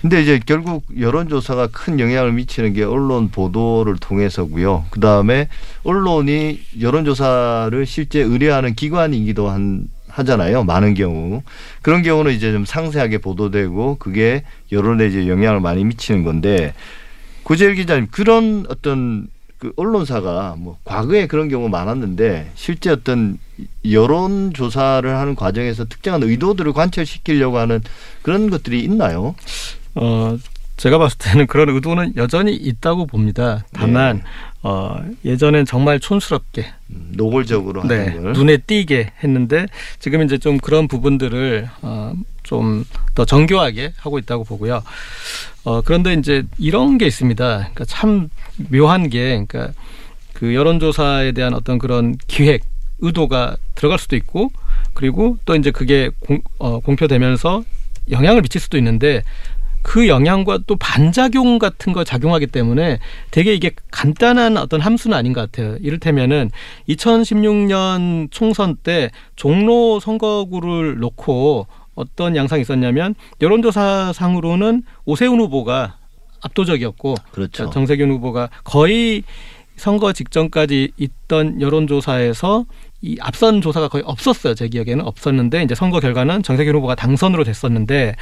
[0.00, 4.86] 근데 이제 결국 여론조사가 큰 영향을 미치는 게 언론 보도를 통해서고요.
[4.90, 5.48] 그 다음에
[5.84, 10.64] 언론이 여론조사를 실제 의뢰하는 기관이기도 한 하잖아요.
[10.64, 11.42] 많은 경우
[11.82, 14.42] 그런 경우는 이제 좀 상세하게 보도되고 그게
[14.72, 16.74] 여론에 이제 영향을 많이 미치는 건데
[17.42, 19.28] 구재일 기자님 그런 어떤
[19.60, 23.38] 그 언론사가 뭐 과거에 그런 경우 많았는데 실제 어떤
[23.90, 27.80] 여론 조사를 하는 과정에서 특정한 의도들을 관철시키려고 하는
[28.22, 29.34] 그런 것들이 있나요?
[29.94, 30.38] 어,
[30.78, 33.66] 제가 봤을 때는 그런 의도는 여전히 있다고 봅니다.
[33.74, 34.22] 다만 네.
[34.62, 38.32] 어, 예전엔 정말 촌스럽게 음, 노골적으로 네, 걸.
[38.32, 39.66] 눈에 띄게 했는데
[39.98, 44.82] 지금 이제 좀 그런 부분들을 어, 좀 더 정교하게 하고 있다고 보고요.
[45.64, 47.56] 어, 그런데 이제 이런 게 있습니다.
[47.58, 48.28] 그러니까 참
[48.70, 49.72] 묘한 게 그러니까
[50.32, 52.62] 그 여론조사에 대한 어떤 그런 기획
[53.00, 54.50] 의도가 들어갈 수도 있고
[54.94, 57.62] 그리고 또 이제 그게 공, 어, 공표되면서
[58.10, 59.22] 영향을 미칠 수도 있는데
[59.82, 62.98] 그 영향과 또 반작용 같은 거 작용하기 때문에
[63.30, 65.76] 되게 이게 간단한 어떤 함수는 아닌 것 같아요.
[65.80, 66.50] 이를테면은
[66.88, 75.96] 2016년 총선 때 종로 선거구를 놓고 어떤 양상이 있었냐면 여론조사상으로는 오세훈 후보가
[76.42, 77.70] 압도적이었고 그렇죠.
[77.70, 79.22] 정세균 후보가 거의
[79.76, 82.66] 선거 직전까지 있던 여론조사에서
[83.02, 84.54] 이 앞선 조사가 거의 없었어요.
[84.54, 88.14] 제 기억에는 없었는데 이제 선거 결과는 정세균 후보가 당선으로 됐었는데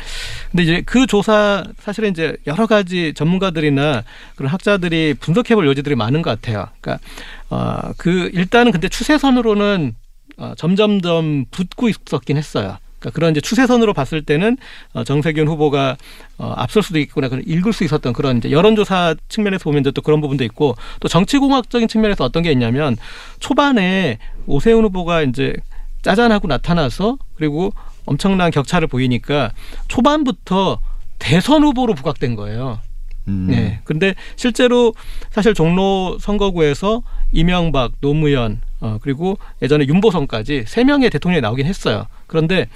[0.53, 4.05] 근데 이제 그 조사 사실은 이제 여러 가지 전문가들이나
[4.37, 6.69] 그런 학자들이 분석해 볼 여지들이 많은 것 같아요.
[6.81, 7.05] 그러니까
[7.49, 9.97] 어그 일단은 근데 추세선으로는
[10.37, 12.79] 어 점점점 붙고 있었긴 했어요.
[12.99, 14.57] 그러니까 그런 이제 추세선으로 봤을 때는
[14.93, 15.97] 어, 정세균 후보가
[16.39, 20.21] 어, 앞설 수도 있구나 그런 읽을 수 있었던 그런 이제 여론조사 측면에서 보면 또 그런
[20.21, 22.97] 부분도 있고 또 정치공학적인 측면에서 어떤 게 있냐면
[23.41, 25.55] 초반에 오세훈 후보가 이제
[26.03, 27.73] 짜잔하고 나타나서 그리고
[28.07, 29.53] 엄청난 격차를 보이니까
[29.89, 30.81] 초반부터
[31.19, 32.81] 대선 후보로 부각된 거예요.
[33.29, 33.49] 음.
[33.51, 33.81] 네.
[33.85, 34.95] 근데 실제로
[35.31, 42.07] 사실 종로 선거구에서 이명박, 노무현, 어, 그리고 예전에 윤보성까지 세 명의 대통령이 나오긴 했어요.
[42.27, 42.69] 그런데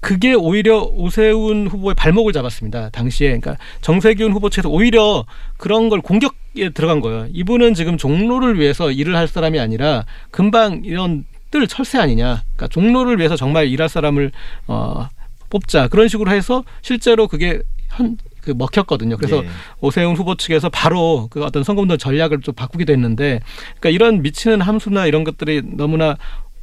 [0.00, 2.90] 그게 오히려 오세훈 후보의 발목을 잡았습니다.
[2.90, 3.28] 당시에.
[3.28, 5.24] 그러니까 정세균 후보 측에서 오히려
[5.56, 7.26] 그런 걸 공격에 들어간 거예요.
[7.32, 12.42] 이분은 지금 종로를 위해서 일을 할 사람이 아니라 금방 이런 뜰 철새 아니냐.
[12.54, 14.30] 그러니까 종로를 위해서 정말 일할 사람을
[14.68, 15.08] 어
[15.50, 15.88] 뽑자.
[15.88, 19.16] 그런 식으로 해서 실제로 그게 한 그 먹혔거든요.
[19.16, 19.48] 그래서 네.
[19.80, 23.40] 오세훈 후보 측에서 바로 그 어떤 선거운동 전략을 좀 바꾸기도 했는데,
[23.80, 26.16] 그러니까 이런 미치는 함수나 이런 것들이 너무나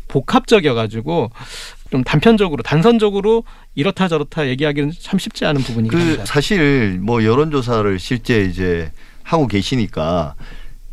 [0.07, 1.31] 복합적이어가지고
[1.91, 3.43] 좀 단편적으로 단선적으로
[3.75, 6.25] 이렇다 저렇다 얘기하기는 참 쉽지 않은 부분이긴 그 합니다.
[6.25, 8.91] 사실 뭐 여론조사를 실제 이제
[9.23, 10.35] 하고 계시니까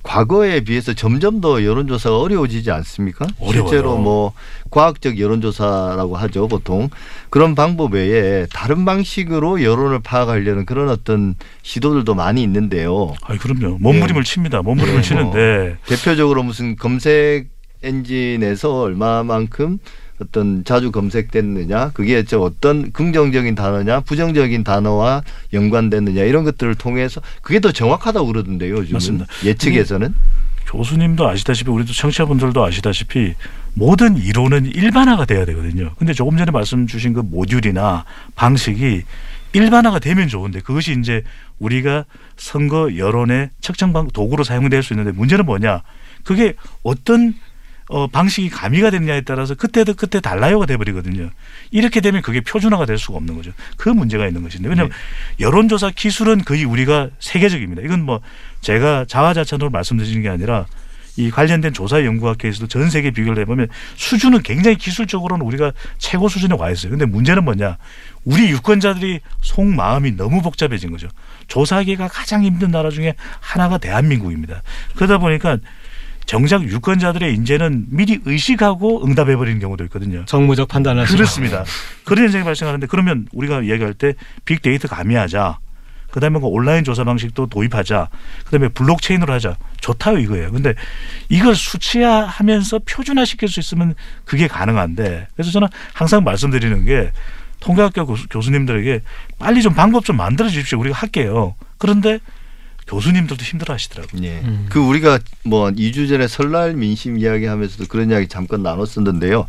[0.02, 3.26] 과거에 비해서 점점 더 여론조사가 어려워지지 않습니까?
[3.38, 3.68] 어려워요.
[3.68, 4.32] 실제로 뭐
[4.70, 6.88] 과학적 여론조사라고 하죠 보통
[7.28, 13.14] 그런 방법 외에 다른 방식으로 여론을 파악하려는 그런 어떤 시도들도 많이 있는데요.
[13.22, 13.78] 아이 그럼요.
[13.78, 14.62] 몸부림을 칩니다.
[14.62, 17.48] 몸부림을 네, 치는데 대표적으로 무슨 검색
[17.82, 19.78] 엔진에서 얼마만큼
[20.20, 27.60] 어떤 자주 검색됐느냐 그게 저 어떤 긍정적인 단어냐 부정적인 단어와 연관됐느냐 이런 것들을 통해서 그게
[27.60, 29.26] 더 정확하다고 그러던데요 요즘은 맞습니다.
[29.44, 30.14] 예측에서는
[30.66, 33.34] 교수님도 아시다시피 우리도 청취자분들도 아시다시피
[33.74, 35.94] 모든 이론은 일반화가 돼야 되거든요.
[35.98, 38.04] 근데 조금 전에 말씀 주신 그 모듈이나
[38.36, 39.02] 방식이
[39.52, 41.24] 일반화가 되면 좋은데 그것이 이제
[41.58, 42.04] 우리가
[42.36, 45.82] 선거 여론의 측정 방 도구로 사용될 수 있는데 문제는 뭐냐?
[46.24, 47.34] 그게 어떤
[47.90, 51.30] 어, 방식이 가미가 됐냐에 따라서 그때도 그때 달라요가 돼버리거든요.
[51.72, 53.50] 이렇게 되면 그게 표준화가 될 수가 없는 거죠.
[53.76, 54.92] 그 문제가 있는 것인데 왜냐하면
[55.40, 57.82] 여론조사 기술은 거의 우리가 세계적입니다.
[57.82, 58.20] 이건 뭐
[58.60, 60.66] 제가 자화자찬으로 말씀드리는 게 아니라
[61.16, 66.70] 이 관련된 조사 연구학계에서도 전 세계 비교를 해보면 수준은 굉장히 기술적으로는 우리가 최고 수준에 와
[66.70, 66.90] 있어요.
[66.90, 67.76] 근데 문제는 뭐냐?
[68.24, 71.08] 우리 유권자들이 속 마음이 너무 복잡해진 거죠.
[71.48, 74.62] 조사하기가 가장 힘든 나라 중에 하나가 대한민국입니다.
[74.94, 75.58] 그러다 보니까
[76.30, 80.24] 정작 유권자들의 인재는 미리 의식하고 응답해 버리는 경우도 있거든요.
[80.26, 81.06] 정무적 판단을.
[81.06, 81.64] 그렇습니다.
[82.04, 84.14] 그런 현상이 발생하는데 그러면 우리가 얘기할 때
[84.44, 85.58] 빅데이터 가미하자.
[86.12, 88.10] 그다음에 그 온라인 조사 방식도 도입하자.
[88.44, 89.56] 그다음에 블록체인으로 하자.
[89.80, 90.52] 좋다요 이거예요.
[90.52, 90.74] 근데
[91.28, 97.10] 이걸 수치화하면서 표준화 시킬 수 있으면 그게 가능한데 그래서 저는 항상 말씀드리는 게
[97.58, 99.00] 통계학교 교수, 교수님들에게
[99.40, 100.78] 빨리 좀 방법 좀 만들어 주십시오.
[100.78, 101.56] 우리가 할게요.
[101.76, 102.20] 그런데
[102.86, 104.22] 교수님들도 힘들어 하시더라고요.
[104.24, 104.40] 예.
[104.44, 104.66] 음.
[104.68, 109.46] 그 우리가 뭐 2주 전에 설날 민심 이야기 하면서도 그런 이야기 잠깐 나눴었는데요.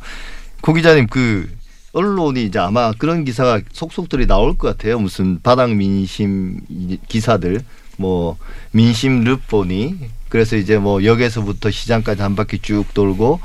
[0.61, 1.49] 고 기자님 그
[1.93, 4.99] 언론이 이제 아마 그런 기사가 속속들이 나올 것 같아요.
[4.99, 6.61] 무슨 바닥 민심
[7.07, 7.61] 기사들
[7.97, 8.37] 뭐
[8.71, 9.97] 민심 르보니
[10.29, 13.41] 그래서 이제 뭐 역에서부터 시장까지 한 바퀴 쭉 돌고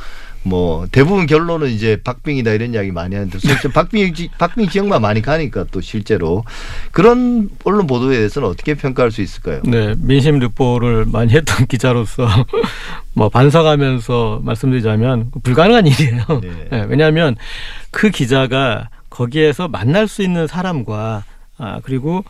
[0.47, 5.21] 뭐 대부분 결론은 이제 박빙이다 이런 이야기 많이 하는데 실제 박빙 지- 박빙 지역만 많이
[5.21, 6.45] 가니까 또 실제로
[6.93, 9.61] 그런 언론 보도에 대해서는 어떻게 평가할 수 있을까요?
[9.65, 12.29] 네, 민심 르포를 많이 했던 기자로서
[13.15, 16.25] 뭐 반성하면서 말씀드리자면 불가능한 일이에요.
[16.41, 16.51] 네.
[16.71, 17.35] 네, 왜냐하면
[17.91, 21.25] 그 기자가 거기에서 만날 수 있는 사람과
[21.59, 22.25] 아 그리고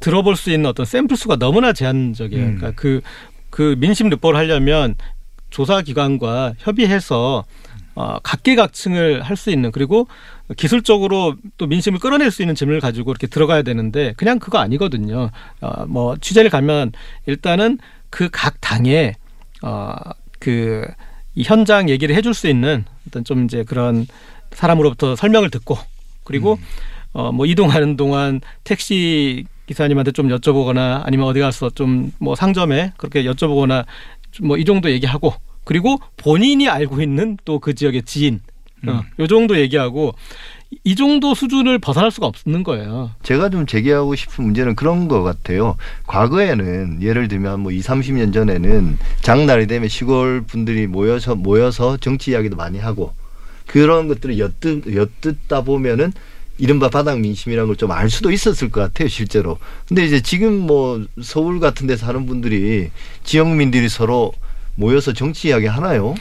[0.00, 2.44] 들어볼 수 있는 어떤 샘플 수가 너무나 제한적이에요.
[2.44, 2.56] 음.
[2.56, 3.00] 그러니까 그,
[3.50, 4.94] 그 민심 르포를 하려면
[5.50, 7.44] 조사기관과 협의해서
[7.94, 10.06] 어, 각계각층을 할 수 있는 그리고
[10.56, 15.30] 기술적으로 또 민심을 끌어낼 수 있는 질문을 가지고 이렇게 들어가야 되는데 그냥 그거 아니거든요.
[15.60, 16.92] 어, 뭐 취재를 가면
[17.26, 17.78] 일단은
[18.10, 19.14] 그 각 당에
[19.62, 20.86] 어그
[21.34, 24.06] 이 현장 얘기를 해줄 수 있는 어떤 좀 이제 그런
[24.52, 25.76] 사람으로부터 설명을 듣고
[26.24, 26.58] 그리고
[27.12, 33.84] 어뭐 이동하는 동안 택시 기사님한테 좀 여쭤보거나 아니면 어디 가서 좀 뭐 상점에 그렇게 여쭤보거나
[34.42, 38.40] 뭐 이 정도 얘기하고 그리고 본인이 알고 있는 또 그 지역의 지인
[38.86, 40.14] 어, 요 정도 얘기하고
[40.70, 43.10] 이- 이 정도 수준을 벗어날 수가 없는 거예요.
[43.22, 45.76] 제가 좀 제기하고 싶은 문제는 그런 것 같아요.
[46.06, 52.56] 과거에는 예를 들면 뭐 2, 30년 전에는 장날이 되면 시골 분들이 모여서 모여서 정치 이야기도
[52.56, 53.12] 많이 하고
[53.66, 56.12] 그런 것들을 엿듣, 엿듣다 보면은
[56.58, 59.58] 이른바 바닥 민심이라는 걸 좀 알 수도 있었을 것 같아요, 실제로.
[59.86, 62.90] 근데 이제 지금 뭐 서울 같은 데 사는 분들이
[63.24, 64.32] 지역민들이 서로
[64.78, 66.14] 모여서 정치 이야기 하나요?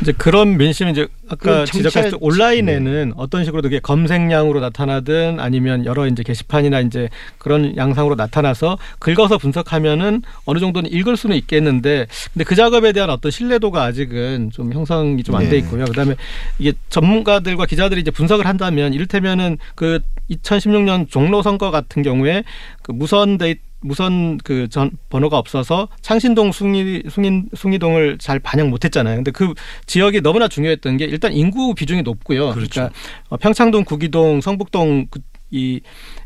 [0.00, 6.06] 이제 그런 민심이 이제 아까 그 지적하셨 온라인에는 어떤 식으로 그게 검색량으로 나타나든 아니면 여러
[6.06, 12.54] 이제 게시판이나 이제 그런 양상으로 나타나서 긁어서 분석하면은 어느 정도는 읽을 수는 있겠는데 근데 그
[12.54, 15.56] 작업에 대한 어떤 신뢰도가 아직은 좀 형성이 좀 안돼 네.
[15.58, 15.84] 있고요.
[15.84, 16.14] 그다음에
[16.60, 19.98] 이게 전문가들과 기자들이 이제 분석을 한다면 이를테면은 그
[20.30, 22.44] 2016년 종로 선거 같은 경우에
[22.82, 29.16] 그 무선 데이 무선 그 전 번호가 없어서 창신동 숭이 숭인 숭이동을 잘 반영 못했잖아요.
[29.16, 29.54] 근데 그
[29.86, 32.50] 지역이 너무나 중요했던 게 일단 인구 비중이 높고요.
[32.54, 32.80] 그렇죠.
[32.80, 35.20] 러니까 평창동, 구기동, 성북동 그,
[35.50, 35.80] 이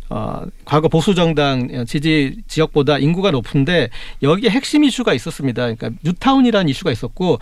[0.09, 3.91] 어, 과거 보수 정당 지지 지역보다 인구가 높은데
[4.23, 5.63] 여기에 핵심 이슈가 있었습니다.
[5.63, 7.39] 그러니까 뉴타운이라는 이슈가 있었고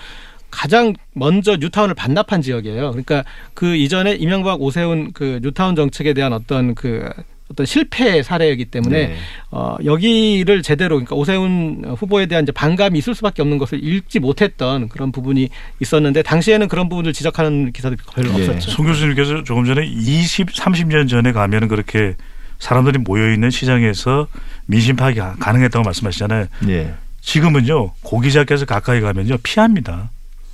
[0.51, 2.91] 가장 먼저 뉴타운을 반납한 지역이에요.
[2.91, 3.25] 그러니까
[3.55, 7.09] 그 이전에 이명박 오세훈 그 뉴타운 정책에 대한 어떤 그
[7.51, 9.17] 어떤 실패 사례이기 때문에 네.
[9.53, 14.89] 어, 여기를 제대로 그러니까 오세훈 후보에 대한 이제 반감이 있을 수밖에 없는 것을 읽지 못했던
[14.89, 15.49] 그런 부분이
[15.81, 18.49] 있었는데 당시에는 그런 부분을 지적하는 기사들이 별로 예.
[18.49, 18.71] 없었죠.
[18.73, 22.15] 송 교수님께서 조금 전에 20, 30년 전에 가면은 그렇게
[22.59, 24.27] 사람들이 모여 있는 시장에서
[24.67, 26.47] 민심 파악이 가- 가능했다고 말씀하시잖아요.
[26.69, 26.95] 예.
[27.21, 30.11] 지금은요 고기자께서 가까이 가면요 피합니다.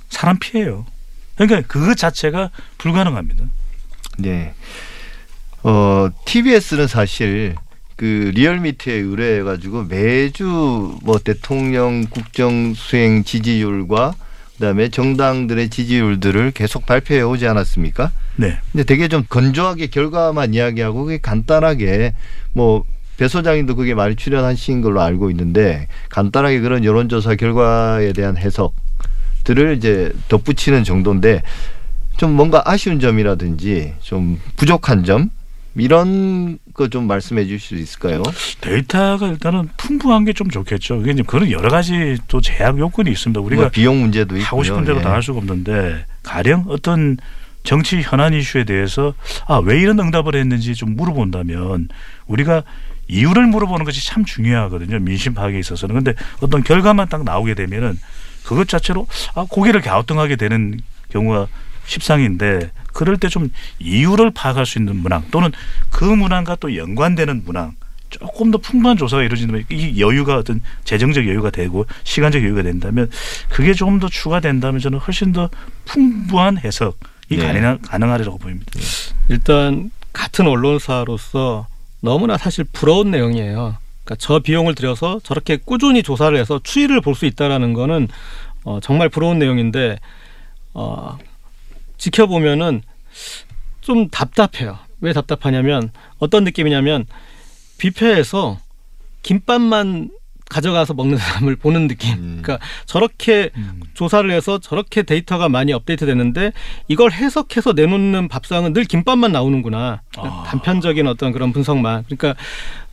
[0.09, 0.85] 사람 피해요.
[1.35, 3.45] 그러니까 그것 자체가 불가능합니다.
[4.19, 4.53] 네.
[5.63, 7.55] 어, TBS는 사실
[7.95, 14.15] 그 리얼미터에 의뢰해가지고 매주 뭐 대통령 국정 수행 지지율과
[14.55, 18.11] 그다음에 정당들의 지지율들을 계속 발표해 오지 않았습니까?
[18.35, 18.57] 네.
[18.71, 22.13] 근데 되게 좀 건조하게 결과만 이야기하고 그게 간단하게
[22.53, 22.85] 뭐
[23.17, 30.11] 배 소장님도 그게 많이 출연하신 걸로 알고 있는데 간단하게 그런 여론조사 결과에 대한 해석들을 이제
[30.29, 31.43] 덧붙이는 정도인데
[32.17, 35.29] 좀 뭔가 아쉬운 점이라든지 좀 부족한 점
[35.75, 38.21] 이런 거 좀 말씀해 주실 수 있을까요?
[38.61, 40.99] 데이터가 일단은 풍부한 게 좀 좋겠죠.
[40.99, 43.39] 그게 이제 그런 여러 가지 또 제약 요건이 있습니다.
[43.41, 44.47] 우리가 뭐 비용 문제도 있고요.
[44.47, 45.01] 하고 싶은 대로 예.
[45.01, 47.17] 다 할 수가 없는데 가령 어떤
[47.63, 49.13] 정치 현안 이슈에 대해서
[49.47, 51.87] 아 왜 이런 응답을 했는지 좀 물어본다면
[52.27, 52.63] 우리가
[53.07, 57.97] 이유를 물어보는 것이 참 중요하거든요 민심 파악에 있어서는 근데 어떤 결과만 딱 나오게 되면은
[58.43, 61.47] 그것 자체로 아 고개를 갸우뚱하게 되는 경우가
[61.85, 65.51] 십상인데 그럴 때 좀 이유를 파악할 수 있는 문항 또는
[65.89, 67.73] 그 문항과 또 연관되는 문항
[68.09, 73.09] 조금 더 풍부한 조사가 이루어진다면 이 여유가 어떤 재정적 여유가 되고 시간적 여유가 된다면
[73.49, 75.49] 그게 조금 더 추가된다면 저는 훨씬 더
[75.85, 76.97] 풍부한 해석이
[77.31, 77.37] 네.
[77.37, 78.71] 가능하, 가능하리라고 보입니다.
[79.29, 81.65] 일단 같은 언론사로서
[82.01, 83.77] 너무나 사실 부러운 내용이에요.
[84.03, 88.09] 그러니까 저 비용을 들여서 저렇게 꾸준히 조사를 해서 추이를 볼 수 있다라는 거는
[88.65, 89.97] 어, 정말 부러운 내용인데
[90.75, 91.17] 어,
[92.03, 92.81] 지켜보면은
[93.79, 94.77] 좀 답답해요.
[94.99, 97.05] 왜 답답하냐면 어떤 느낌이냐면
[97.77, 98.59] 뷔페에서
[99.21, 100.09] 김밥만
[100.49, 102.13] 가져가서 먹는 사람을 보는 느낌.
[102.15, 102.39] 음.
[102.41, 103.51] 그러니까 저렇게
[103.93, 106.51] 조사를 해서 저렇게 데이터가 많이 업데이트 됐는데
[106.89, 110.01] 이걸 해석해서 내놓는 밥상은 늘 김밥만 나오는구나.
[110.17, 110.43] 아.
[110.47, 112.03] 단편적인 어떤 그런 분석만.
[112.03, 112.35] 그러니까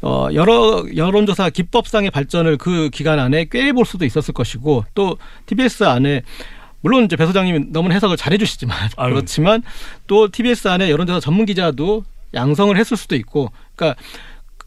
[0.03, 5.83] 어 여러 여론조사 기법상의 발전을 그 기간 안에 꽤 볼 수도 있었을 것이고 또 TBS
[5.85, 6.23] 안에
[6.83, 9.13] 물론 이제 배 소장님이 너무 해석을 잘해 주시지만 아유.
[9.15, 9.63] 그렇지만
[10.07, 14.01] 또 TBS 안에 여론조사 전문 기자도 양성을 했을 수도 있고 그러니까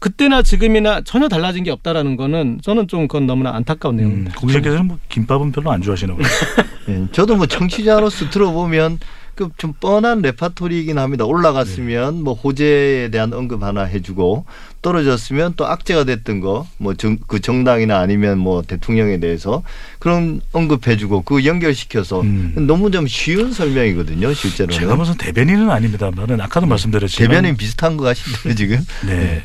[0.00, 4.34] 그때나 지금이나 전혀 달라진 게 없다라는 거는 저는 좀 그건 너무나 안타까운 음, 내용입니다.
[4.38, 6.24] 고기자께서는 뭐 김밥은 별로 안 좋아하시나 보요
[6.90, 8.98] 예, 저도 뭐 청취자로서 들어보면
[9.34, 11.24] 그 좀 뻔한 레파토리이긴 합니다.
[11.24, 14.44] 올라갔으면 뭐 호재에 대한 언급 하나 해주고
[14.82, 16.94] 떨어졌으면 또 악재가 됐던 거 뭐
[17.26, 19.62] 그 정당이나 아니면 뭐 대통령에 대해서
[19.98, 22.54] 그런 언급해주고 그 연결시켜서 음.
[22.66, 24.32] 너무 좀 쉬운 설명이거든요.
[24.34, 28.84] 실제로는 제가 무슨 대변인은 아닙니다만은 아까도 말씀드렸지만 대변인 비슷한 것 같신데요 지금.
[29.06, 29.42] 네.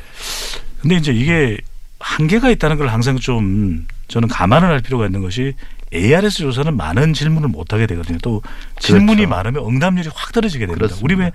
[0.81, 1.57] 근데 이제 이게
[1.99, 5.53] 한계가 있다는 걸 항상 좀 저는 감안을 할 필요가 있는 것이
[5.93, 8.17] ARS 조사는 많은 질문을 못 하게 되거든요.
[8.21, 8.41] 또
[8.79, 9.29] 질문이 그렇죠.
[9.29, 10.87] 많으면 응답률이 확 떨어지게 됩니다.
[10.87, 11.03] 그렇습니다.
[11.03, 11.31] 우리 왜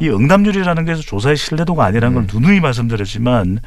[0.00, 2.26] 이 응답률이라는 것에서 조사의 신뢰도가 아니라는 음.
[2.28, 3.58] 걸 누누이 말씀드렸지만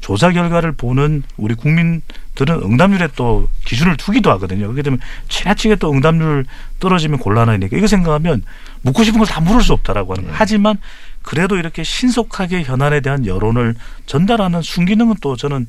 [0.00, 4.64] 조사 결과를 보는 우리 국민들은 응답률에 또 기준을 두기도 하거든요.
[4.66, 6.46] 그렇게 되면 지나치게 또 응답률
[6.80, 8.44] 떨어지면 곤란하니까 이거 생각하면
[8.80, 10.36] 묻고 싶은 걸 다 물을 수 없다라고 하는 거예요.
[10.38, 10.78] 하지만
[11.20, 13.74] 그래도 이렇게 신속하게 현안에 대한 여론을
[14.06, 15.66] 전달하는 순기능은 또 저는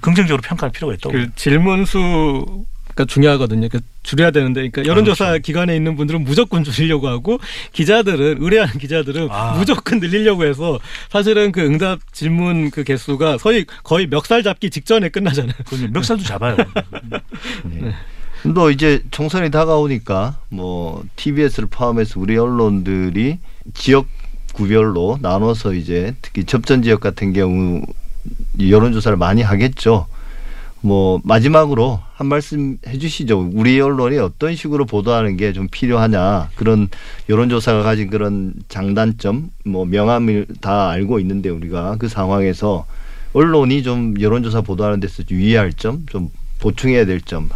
[0.00, 3.68] 긍정적으로 평가할 필요가 있다고 그 질문수 가 중요하거든요.
[3.68, 5.42] 그 줄여야 되는데, 그러니까 여론조사 그렇죠.
[5.42, 7.38] 기관에 있는 분들은 무조건 줄이려고 하고
[7.72, 9.54] 기자들은 의뢰하는 기자들은 아.
[9.56, 15.54] 무조건 늘리려고 해서 사실은 그 응답 질문 그 개수가 거의 거의 멱살 잡기 직전에 끝나잖아요.
[15.92, 16.56] 멱살도 잡아요.
[17.64, 17.94] 네.
[18.54, 23.38] 또 이제 총선이 다가오니까 뭐 TBS를 포함해서 우리 언론들이
[23.74, 24.06] 지역
[24.52, 27.82] 구별로 나눠서 이제 특히 접전 지역 같은 경우
[28.58, 30.06] 여론조사를 많이 하겠죠.
[30.82, 33.50] 뭐 마지막으로 한 말씀 해주시죠.
[33.54, 36.88] 우리 언론이 어떤 식으로 보도하는 게 좀 필요하냐 그런
[37.28, 42.86] 여론조사가 가진 그런 장단점, 뭐 명암을 다 알고 있는데 우리가 그 상황에서
[43.32, 47.48] 언론이 좀 여론조사 보도하는 데서 유의할 점, 좀 보충해야 될 점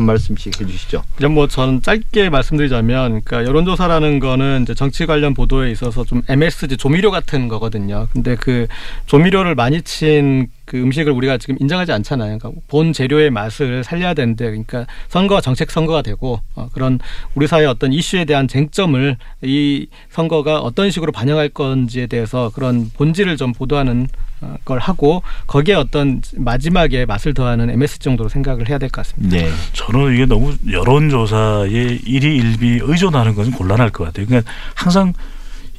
[0.00, 1.02] 한 말씀씩 해주시죠.
[1.16, 6.78] 그냥 뭐 저는 짧게 말씀드리자면, 그러니까 여론조사라는 거는 이제 정치 관련 보도에 있어서 좀 MSG
[6.78, 8.08] 조미료 같은 거거든요.
[8.12, 8.66] 근데 그
[9.06, 12.38] 조미료를 많이 친 그 음식을 우리가 지금 인정하지 않잖아요.
[12.38, 17.00] 그러니까 본 재료의 맛을 살려야 되는데, 그러니까 선거가 정책 선거가 되고 어, 그런
[17.34, 22.88] 우리 사회 의 어떤 이슈에 대한 쟁점을 이 선거가 어떤 식으로 반영할 건지에 대해서 그런
[22.96, 24.06] 본질을 좀 보도하는
[24.42, 29.36] 어, 걸 하고 거기에 어떤 마지막에 맛을 더하는 MSG 정도로 생각을 해야 될 것 같습니다.
[29.36, 29.50] 네.
[29.72, 34.26] 저는 이게 너무 여론조사에 일희일비 의존하는 것은 곤란할 것 같아요.
[34.26, 35.14] 그러니까 항상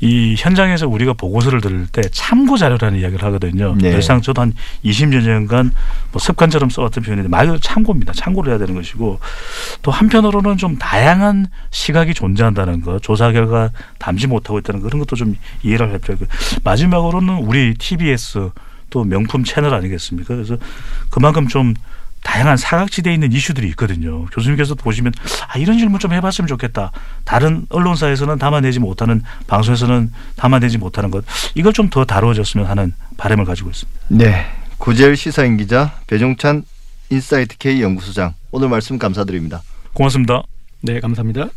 [0.02, 3.76] 이 현장에서 우리가 보고서를 들을 때 참고 자료라는 이야기를 하거든요.
[3.78, 3.92] 네.
[3.92, 5.72] 늘상 저도 한 20여 년간
[6.12, 8.14] 뭐 습관처럼 써왔던 표현인데 말 그대로 참고입니다.
[8.14, 9.20] 참고를 해야 되는 것이고
[9.82, 15.36] 또 한편으로는 좀 다양한 시각이 존재한다는 것, 조사 결과 담지 못하고 있다는 그런 것도 좀
[15.64, 18.50] 이해를 할 필요가 있고 마지막으로는 우리 TBS
[18.90, 20.36] 또 명품 채널 아니겠습니까?
[20.36, 20.58] 그래서
[21.10, 21.74] 그만큼 좀
[22.24, 24.26] 다양한 사각지대에 있는 이슈들이 있거든요.
[24.28, 25.12] 교수님께서도 보시면
[25.48, 26.92] 아 이런 질문 좀 해봤으면 좋겠다.
[27.26, 31.24] 다른 언론사에서는 담아내지 못하는 방송에서는 담아내지 못하는 것
[31.56, 34.00] 이걸 좀 더 다루어졌으면 하는 바람을 가지고 있습니다.
[34.08, 34.46] 네.
[34.78, 36.64] 고재열 시사인 기자 배종찬
[37.10, 39.62] 인사이트 K 연구소장 오늘 말씀 감사드립니다.
[39.94, 40.44] 고맙습니다.
[40.82, 41.50] 네, 감사합니다.